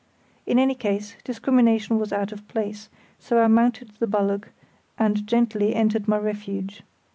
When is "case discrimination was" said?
0.73-2.11